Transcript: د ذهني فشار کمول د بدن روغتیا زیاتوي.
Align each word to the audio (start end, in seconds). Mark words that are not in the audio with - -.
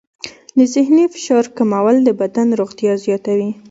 د 0.57 0.59
ذهني 0.73 1.03
فشار 1.13 1.45
کمول 1.57 1.95
د 2.03 2.09
بدن 2.21 2.47
روغتیا 2.59 2.93
زیاتوي. 3.05 3.49